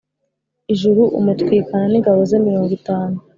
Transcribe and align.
ijuru 0.73 1.01
umutwikana 1.19 1.85
n 1.89 1.95
ingabo 1.99 2.19
ze 2.29 2.37
mirongo 2.45 2.71
itanu 2.79 3.17